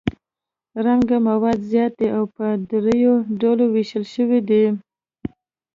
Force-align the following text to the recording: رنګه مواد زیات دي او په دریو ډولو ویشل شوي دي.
رنګه 0.85 1.17
مواد 1.27 1.59
زیات 1.71 1.93
دي 1.99 2.07
او 2.17 2.23
په 2.35 2.45
دریو 2.69 3.13
ډولو 3.41 3.65
ویشل 3.73 4.05
شوي 4.13 4.39
دي. 4.49 4.63